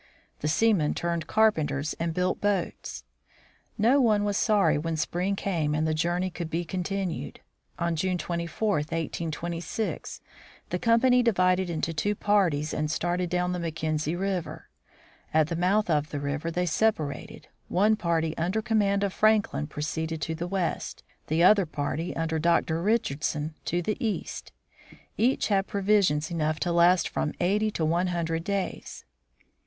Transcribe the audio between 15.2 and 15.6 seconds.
At the